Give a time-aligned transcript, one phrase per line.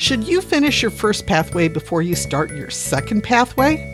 [0.00, 3.84] Should you finish your first pathway before you start your second pathway?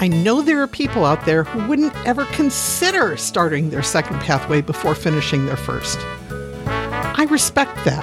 [0.00, 4.62] I know there are people out there who wouldn't ever consider starting their second pathway
[4.62, 5.98] before finishing their first.
[6.00, 8.02] I respect that.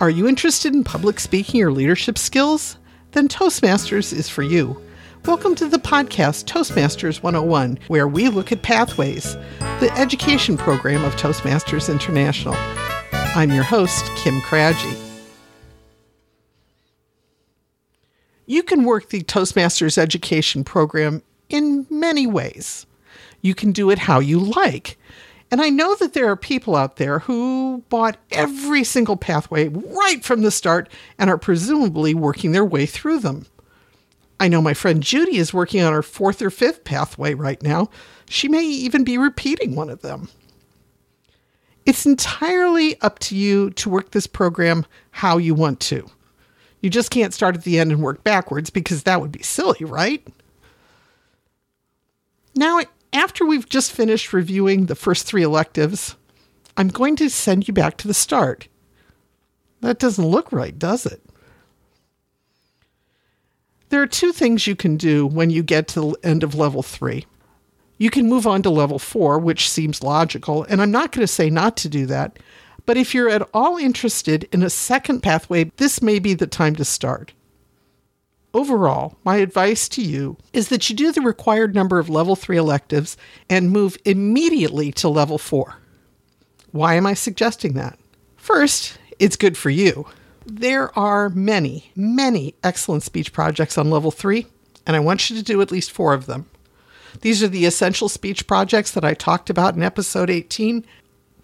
[0.00, 2.78] Are you interested in public speaking or leadership skills?
[3.12, 4.80] Then Toastmasters is for you.
[5.26, 9.34] Welcome to the podcast Toastmasters 101, where we look at Pathways,
[9.80, 12.56] the education program of Toastmasters International.
[13.36, 14.96] I'm your host, Kim Craggy.
[18.46, 22.86] You can work the Toastmasters education program in many ways.
[23.42, 24.98] You can do it how you like.
[25.50, 30.24] And I know that there are people out there who bought every single pathway right
[30.24, 33.44] from the start and are presumably working their way through them.
[34.40, 37.90] I know my friend Judy is working on her fourth or fifth pathway right now.
[38.30, 40.30] She may even be repeating one of them.
[41.86, 46.06] It's entirely up to you to work this program how you want to.
[46.80, 49.84] You just can't start at the end and work backwards because that would be silly,
[49.84, 50.26] right?
[52.56, 52.80] Now,
[53.12, 56.16] after we've just finished reviewing the first three electives,
[56.76, 58.68] I'm going to send you back to the start.
[59.80, 61.22] That doesn't look right, does it?
[63.88, 66.82] There are two things you can do when you get to the end of level
[66.82, 67.26] three.
[67.98, 71.32] You can move on to level four, which seems logical, and I'm not going to
[71.32, 72.38] say not to do that.
[72.84, 76.76] But if you're at all interested in a second pathway, this may be the time
[76.76, 77.32] to start.
[78.54, 82.56] Overall, my advice to you is that you do the required number of level 3
[82.56, 83.16] electives
[83.50, 85.76] and move immediately to level 4.
[86.70, 87.98] Why am I suggesting that?
[88.36, 90.06] First, it's good for you.
[90.46, 94.46] There are many, many excellent speech projects on level 3,
[94.86, 96.46] and I want you to do at least four of them.
[97.20, 100.84] These are the essential speech projects that I talked about in episode 18.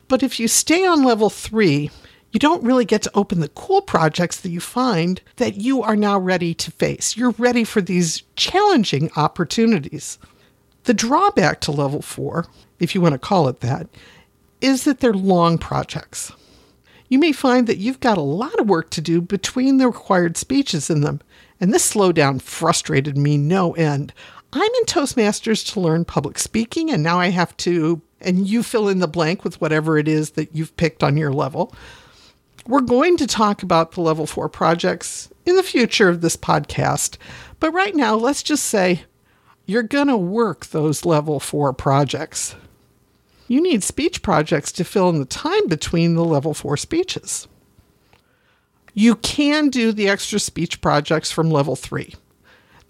[0.09, 1.91] But if you stay on level 3,
[2.33, 5.97] you don't really get to open the cool projects that you find that you are
[5.97, 7.17] now ready to face.
[7.17, 10.19] You're ready for these challenging opportunities.
[10.85, 12.47] The drawback to level four,
[12.81, 13.87] if you want to call it that,
[14.61, 16.33] is that they're long projects.
[17.09, 20.39] You may find that you've got a lot of work to do between the required
[20.39, 21.21] speeches in them,
[21.61, 24.15] and this slowdown frustrated me no end.
[24.53, 28.89] I'm in Toastmasters to learn public speaking, and now I have to, and you fill
[28.89, 31.75] in the blank with whatever it is that you've picked on your level.
[32.67, 37.17] We're going to talk about the level four projects in the future of this podcast,
[37.61, 39.05] but right now, let's just say
[39.65, 42.55] you're going to work those level four projects.
[43.49, 47.49] You need speech projects to fill in the time between the level four speeches.
[48.95, 52.15] You can do the extra speech projects from level three.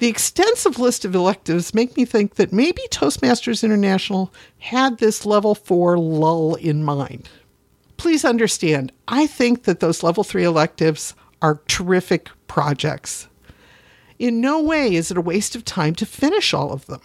[0.03, 5.55] The extensive list of electives make me think that maybe Toastmasters International had this level
[5.55, 7.29] four lull in mind
[7.99, 13.29] please understand, I think that those level three electives are terrific projects.
[14.19, 17.03] In no way is it a waste of time to finish all of them.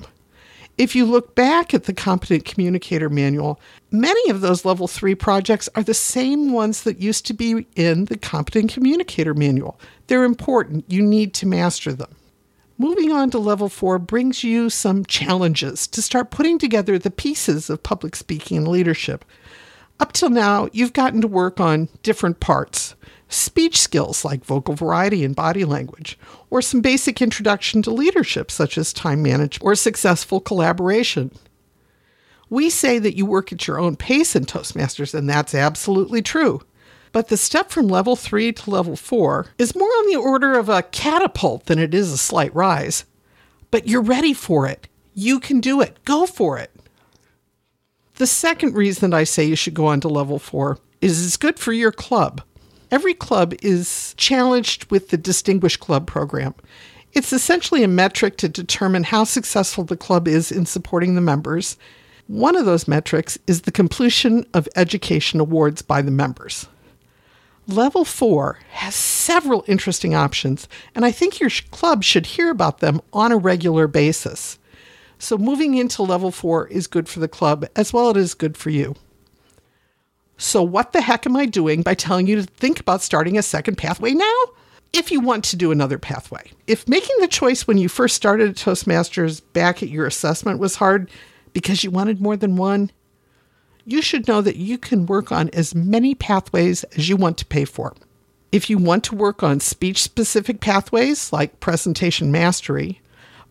[0.79, 5.69] If you look back at the Competent Communicator Manual, many of those level three projects
[5.75, 9.79] are the same ones that used to be in the Competent Communicator Manual.
[10.07, 12.09] They're important, you need to master them.
[12.77, 17.69] Moving on to level four brings you some challenges to start putting together the pieces
[17.69, 19.25] of public speaking and leadership
[19.99, 22.95] up till now, you've gotten to work on different parts
[23.29, 26.17] speech skills like vocal variety and body language,
[26.49, 31.29] or some basic introduction to leadership such as time management or successful collaboration.
[32.49, 36.61] We say that you work at your own pace in Toastmasters, and that's absolutely true.
[37.17, 40.69] But the step from level 3 to level 4 is more on the order of
[40.69, 43.05] a catapult than it is a slight rise.
[43.71, 44.87] But you're ready for it.
[45.15, 45.97] You can do it.
[46.05, 46.69] Go for it.
[48.17, 51.57] The second reason I say you should go on to level four is it's good
[51.57, 52.43] for your club.
[52.91, 56.53] Every club is challenged with the Distinguished Club program.
[57.13, 61.77] It's essentially a metric to determine how successful the club is in supporting the members.
[62.27, 66.67] One of those metrics is the completion of education awards by the members.
[67.67, 73.01] Level 4 has several interesting options, and I think your club should hear about them
[73.11, 74.57] on a regular basis.
[75.19, 78.69] So moving into level four is good for the club as well as good for
[78.69, 78.95] you.
[80.37, 83.41] So, what the heck am I doing by telling you to think about starting a
[83.41, 84.43] second pathway now?
[84.93, 86.51] If you want to do another pathway.
[86.67, 90.75] If making the choice when you first started at Toastmasters back at your assessment was
[90.75, 91.09] hard
[91.53, 92.91] because you wanted more than one,
[93.87, 97.45] you should know that you can work on as many pathways as you want to
[97.45, 97.95] pay for.
[98.51, 102.99] If you want to work on speech specific pathways like presentation mastery,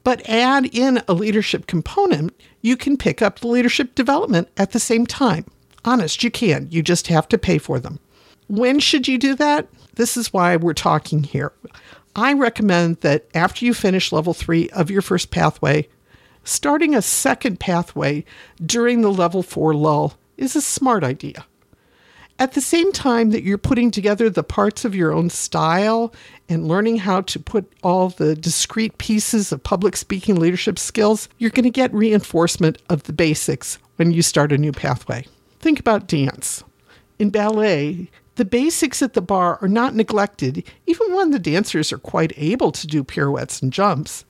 [0.05, 4.79] but add in a leadership component, you can pick up the leadership development at the
[4.79, 5.47] same time.
[5.87, 6.69] Honest, you can.
[6.71, 7.99] You just have to pay for them.
[8.47, 9.67] When should you do that?
[9.94, 11.53] This is why we're talking here.
[12.15, 15.89] I recommend that after you finish level three of your first pathway,
[16.44, 18.25] starting a second pathway
[18.65, 21.47] during the level four lull is a smart idea.
[22.38, 26.12] At the same time that you're putting together the parts of your own style
[26.50, 31.50] and learning how to put all the discrete pieces of public speaking leadership skills, you're
[31.50, 35.25] going to get reinforcement of the basics when you start a new pathway.
[35.61, 36.62] Think about dance.
[37.19, 41.99] In ballet, the basics at the bar are not neglected, even when the dancers are
[41.99, 44.27] quite able to do pirouettes and jumps.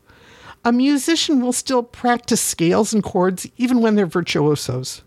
[0.64, 5.02] A musician will still practice scales and chords even when they're virtuosos.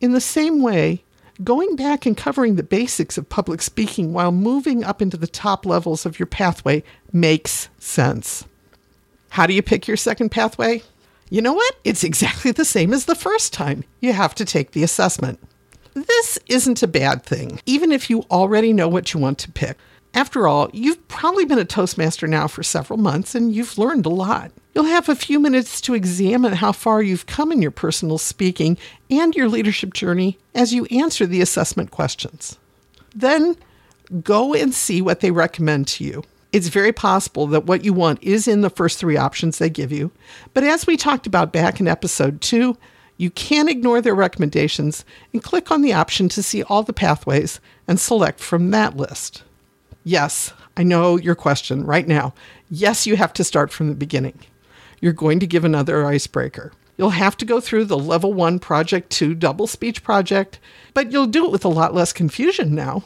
[0.00, 1.02] In the same way,
[1.42, 5.66] going back and covering the basics of public speaking while moving up into the top
[5.66, 8.44] levels of your pathway makes sense.
[9.30, 10.82] How do you pick your second pathway?
[11.30, 11.76] You know what?
[11.84, 13.84] It's exactly the same as the first time.
[14.00, 15.38] You have to take the assessment.
[15.94, 19.76] This isn't a bad thing, even if you already know what you want to pick.
[20.14, 24.10] After all, you've probably been a Toastmaster now for several months and you've learned a
[24.10, 24.52] lot.
[24.74, 28.78] You'll have a few minutes to examine how far you've come in your personal speaking
[29.10, 32.58] and your leadership journey as you answer the assessment questions.
[33.14, 33.56] Then
[34.22, 36.22] go and see what they recommend to you.
[36.52, 39.92] It's very possible that what you want is in the first three options they give
[39.92, 40.10] you,
[40.54, 42.76] but as we talked about back in episode two,
[43.18, 47.60] you can ignore their recommendations and click on the option to see all the pathways
[47.86, 49.42] and select from that list.
[50.04, 52.32] Yes, I know your question right now.
[52.70, 54.38] Yes, you have to start from the beginning.
[55.00, 56.72] You're going to give another icebreaker.
[56.96, 60.58] You'll have to go through the level one project two double speech project,
[60.94, 63.04] but you'll do it with a lot less confusion now.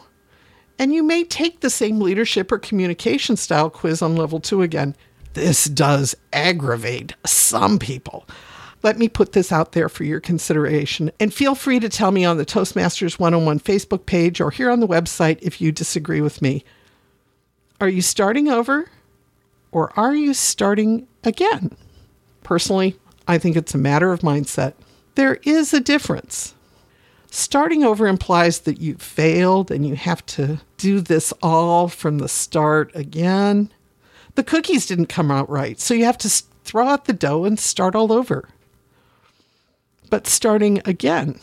[0.78, 4.96] And you may take the same leadership or communication style quiz on level two again.
[5.34, 8.26] This does aggravate some people.
[8.82, 11.12] Let me put this out there for your consideration.
[11.20, 14.80] And feel free to tell me on the Toastmasters 101 Facebook page or here on
[14.80, 16.64] the website if you disagree with me.
[17.80, 18.88] Are you starting over
[19.72, 21.76] or are you starting again?
[22.44, 22.96] Personally,
[23.26, 24.74] I think it's a matter of mindset.
[25.14, 26.54] There is a difference.
[27.30, 32.28] Starting over implies that you failed and you have to do this all from the
[32.28, 33.70] start again.
[34.34, 36.28] The cookies didn't come out right, so you have to
[36.64, 38.48] throw out the dough and start all over.
[40.10, 41.40] But starting again,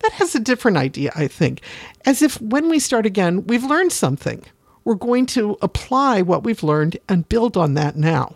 [0.00, 1.60] that has a different idea, I think.
[2.04, 4.44] As if when we start again, we've learned something.
[4.84, 8.34] We're going to apply what we've learned and build on that now.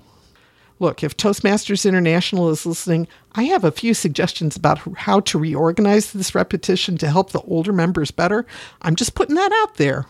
[0.80, 6.12] Look, if Toastmasters International is listening, I have a few suggestions about how to reorganize
[6.12, 8.46] this repetition to help the older members better.
[8.82, 10.06] I'm just putting that out there.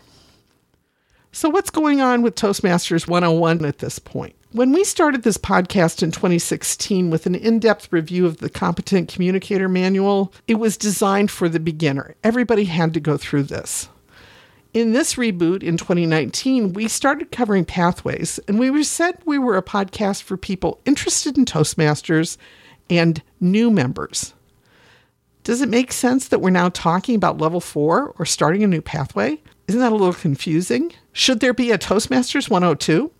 [1.31, 4.35] So, what's going on with Toastmasters 101 at this point?
[4.51, 9.09] When we started this podcast in 2016 with an in depth review of the Competent
[9.09, 12.15] Communicator Manual, it was designed for the beginner.
[12.23, 13.89] Everybody had to go through this.
[14.71, 19.63] In this reboot in 2019, we started covering pathways, and we said we were a
[19.63, 22.37] podcast for people interested in Toastmasters
[22.87, 24.35] and new members.
[25.43, 28.81] Does it make sense that we're now talking about level four or starting a new
[28.81, 29.41] pathway?
[29.67, 30.91] Isn't that a little confusing?
[31.13, 33.11] Should there be a Toastmasters 102?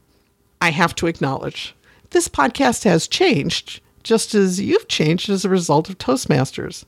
[0.61, 1.75] I have to acknowledge
[2.11, 6.85] this podcast has changed, just as you've changed as a result of Toastmasters.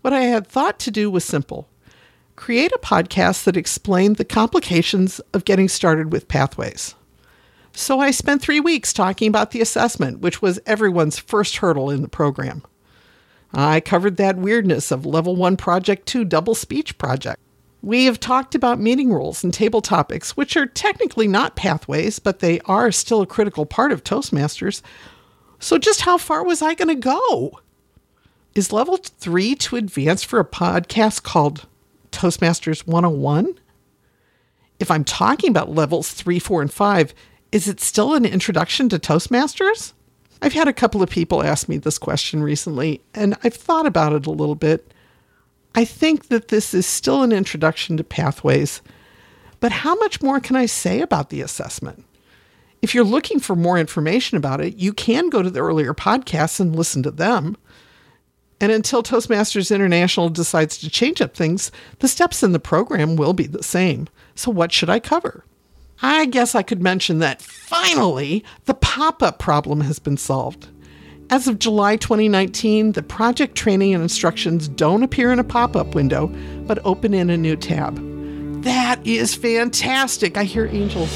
[0.00, 1.68] What I had thought to do was simple
[2.36, 6.94] create a podcast that explained the complications of getting started with pathways.
[7.72, 12.02] So I spent three weeks talking about the assessment, which was everyone's first hurdle in
[12.02, 12.62] the program.
[13.52, 17.40] I covered that weirdness of level one project two double speech project.
[17.82, 22.40] We have talked about meeting rules and table topics, which are technically not pathways, but
[22.40, 24.82] they are still a critical part of Toastmasters.
[25.58, 27.60] So, just how far was I going to go?
[28.54, 31.66] Is level three too advanced for a podcast called
[32.16, 33.58] Toastmasters 101?
[34.80, 37.14] If I'm talking about levels three, four, and five,
[37.52, 39.92] is it still an introduction to Toastmasters?
[40.40, 44.14] I've had a couple of people ask me this question recently, and I've thought about
[44.14, 44.92] it a little bit.
[45.74, 48.80] I think that this is still an introduction to pathways,
[49.60, 52.04] but how much more can I say about the assessment?
[52.80, 56.60] If you're looking for more information about it, you can go to the earlier podcasts
[56.60, 57.56] and listen to them.
[58.60, 63.34] And until Toastmasters International decides to change up things, the steps in the program will
[63.34, 64.08] be the same.
[64.34, 65.44] So, what should I cover?
[66.02, 70.68] I guess I could mention that finally, the pop up problem has been solved.
[71.28, 75.94] As of July 2019, the project training and instructions don't appear in a pop up
[75.94, 76.28] window,
[76.66, 78.00] but open in a new tab.
[78.62, 80.36] That is fantastic!
[80.36, 81.10] I hear angels.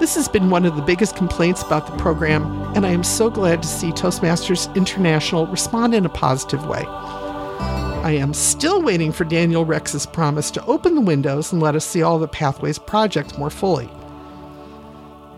[0.00, 3.30] This has been one of the biggest complaints about the program, and I am so
[3.30, 6.84] glad to see Toastmasters International respond in a positive way.
[6.86, 11.84] I am still waiting for Daniel Rex's promise to open the windows and let us
[11.84, 13.90] see all the Pathways projects more fully.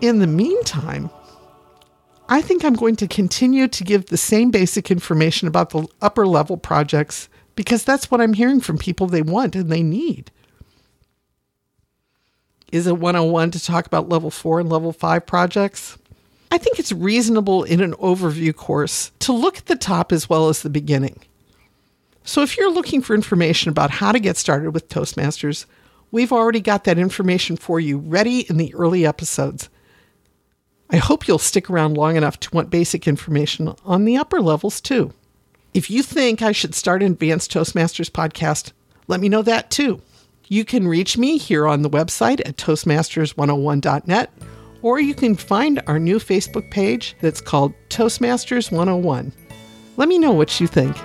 [0.01, 1.09] In the meantime,
[2.29, 6.25] I think I'm going to continue to give the same basic information about the upper
[6.25, 10.31] level projects because that's what I'm hearing from people they want and they need.
[12.71, 15.97] Is it 101 to talk about level 4 and level 5 projects?
[16.51, 20.49] I think it's reasonable in an overview course to look at the top as well
[20.49, 21.21] as the beginning.
[22.23, 25.65] So if you're looking for information about how to get started with Toastmasters,
[26.11, 29.69] we've already got that information for you ready in the early episodes.
[30.89, 34.81] I hope you'll stick around long enough to want basic information on the upper levels
[34.81, 35.13] too.
[35.73, 38.73] If you think I should start an Advanced Toastmasters podcast,
[39.07, 40.01] let me know that too.
[40.49, 44.33] You can reach me here on the website at Toastmasters101.net,
[44.81, 49.31] or you can find our new Facebook page that's called Toastmasters 101.
[49.97, 50.97] Let me know what you think.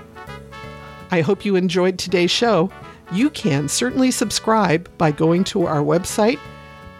[1.10, 2.70] I hope you enjoyed today's show.
[3.12, 6.40] You can certainly subscribe by going to our website,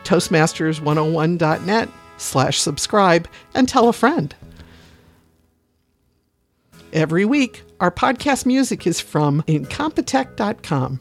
[0.05, 4.35] Toastmasters101.net slash subscribe, and tell a friend.
[6.93, 11.01] Every week, our podcast music is from Incompetech.com.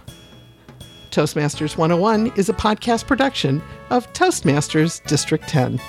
[1.15, 5.79] Toastmasters 101 is a podcast production of Toastmasters District 10.